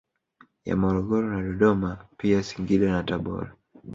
[0.67, 3.51] Ya Morogoro na Dodoma pia Singida na Tabora